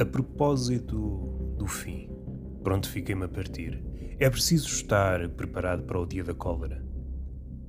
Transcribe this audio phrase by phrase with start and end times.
[0.00, 0.96] A propósito
[1.58, 2.08] do fim,
[2.62, 3.82] pronto fiquei-me a partir.
[4.20, 6.86] É preciso estar preparado para o dia da cólera.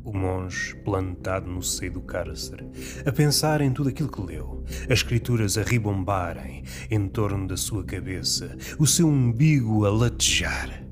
[0.03, 2.69] O monge plantado no seio do cárcere,
[3.03, 7.83] a pensar em tudo aquilo que leu, as escrituras a ribombarem em torno da sua
[7.83, 10.85] cabeça, o seu umbigo a latejar.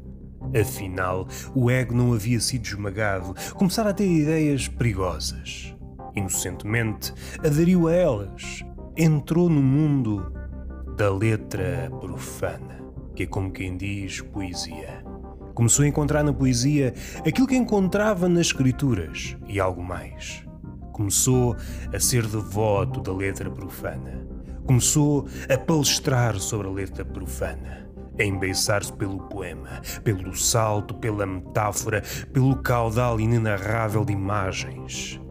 [0.59, 5.76] Afinal, o ego não havia sido esmagado, começara a ter ideias perigosas.
[6.16, 7.13] Inocentemente,
[7.45, 8.66] aderiu a elas,
[8.98, 10.34] entrou no mundo
[10.98, 12.82] da letra profana,
[13.16, 15.06] que é como quem diz poesia.
[15.54, 20.44] Começou a encontrar na poesia aquilo que encontrava nas escrituras e algo mais.
[20.92, 21.56] Começou
[21.94, 24.28] a ser devoto da letra profana.
[24.66, 27.88] Começou a palestrar sobre a letra profana
[28.20, 32.02] a embeiçar-se pelo poema, pelo salto, pela metáfora,
[32.34, 35.22] pelo caudal inenarrável de imagens.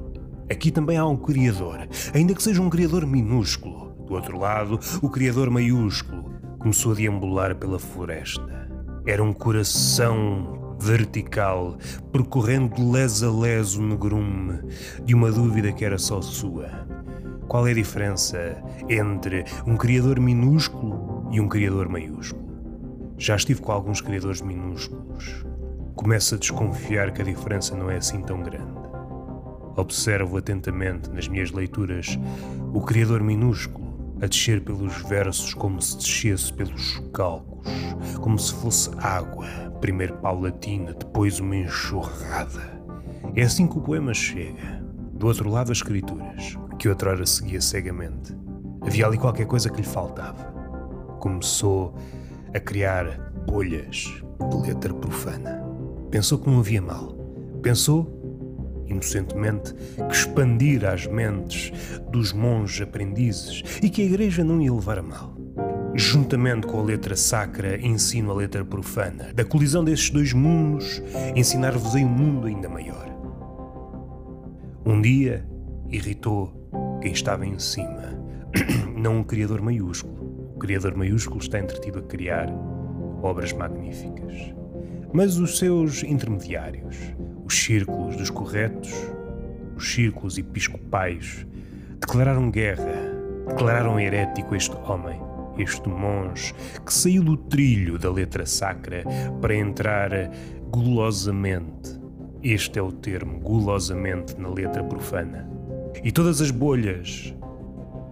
[0.48, 5.10] Aqui também há um Criador, ainda que seja um Criador minúsculo, do outro lado, o
[5.10, 8.68] Criador maiúsculo começou a deambular pela floresta.
[9.06, 11.76] Era um coração vertical,
[12.12, 14.60] percorrendo les a les o negrume
[15.04, 16.68] de uma dúvida que era só sua.
[17.48, 18.56] Qual é a diferença
[18.88, 22.46] entre um Criador minúsculo e um Criador maiúsculo?
[23.18, 25.44] Já estive com alguns Criadores minúsculos.
[25.94, 28.86] Começo a desconfiar que a diferença não é assim tão grande.
[29.76, 32.18] Observo atentamente nas minhas leituras
[32.72, 33.85] o Criador minúsculo
[34.20, 37.66] a descer pelos versos como se descesse pelos calcos,
[38.20, 39.46] como se fosse água,
[39.80, 42.80] primeiro paulatina, depois uma enxurrada.
[43.34, 44.84] É assim que o poema chega.
[45.12, 48.34] Do outro lado, as escrituras, que outrora seguia cegamente.
[48.82, 50.44] Havia ali qualquer coisa que lhe faltava.
[51.20, 51.94] Começou
[52.54, 55.62] a criar bolhas de letra profana.
[56.10, 57.12] Pensou que não havia mal.
[57.62, 58.15] Pensou
[58.86, 61.72] inocentemente, que expandir as mentes
[62.10, 65.34] dos monges aprendizes e que a Igreja não ia levar a mal.
[65.94, 69.32] Juntamente com a letra sacra, ensino a letra profana.
[69.32, 71.02] Da colisão desses dois mundos,
[71.34, 73.06] ensinar-vos-ei um mundo ainda maior.
[74.84, 75.44] Um dia,
[75.90, 76.68] irritou
[77.00, 78.14] quem estava em cima,
[78.96, 80.52] não um Criador maiúsculo.
[80.54, 82.48] O Criador maiúsculo está entretido a criar
[83.22, 84.54] obras magníficas.
[85.12, 86.96] Mas os seus intermediários,
[87.46, 88.92] os círculos dos corretos,
[89.76, 91.46] os círculos episcopais,
[92.00, 93.14] declararam guerra,
[93.46, 95.20] declararam herético este homem,
[95.56, 96.52] este monge,
[96.84, 99.04] que saiu do trilho da letra sacra
[99.40, 100.10] para entrar
[100.70, 102.00] gulosamente,
[102.42, 105.48] este é o termo, gulosamente na letra profana.
[106.02, 107.32] E todas as bolhas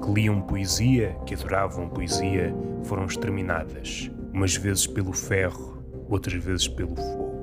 [0.03, 6.95] que liam poesia, que adoravam poesia, foram exterminadas, umas vezes pelo ferro, outras vezes pelo
[6.95, 7.34] fogo.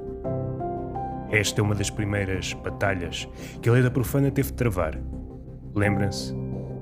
[1.31, 3.25] Esta é uma das primeiras batalhas
[3.61, 4.99] que a lei da profana teve de travar.
[5.73, 6.35] Lembrem-se,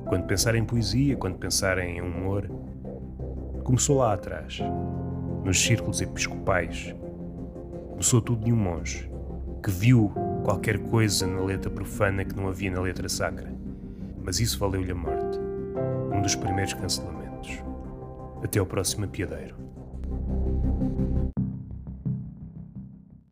[0.07, 2.49] quando pensar em poesia, quando pensar em humor,
[3.63, 4.59] começou lá atrás,
[5.45, 6.95] nos círculos episcopais.
[7.91, 9.07] Começou tudo de um monge
[9.63, 10.11] que viu
[10.43, 13.53] qualquer coisa na letra profana que não havia na letra sacra.
[14.23, 15.37] Mas isso valeu-lhe a morte.
[16.11, 17.61] Um dos primeiros cancelamentos.
[18.43, 19.55] Até ao próximo apiadeiro.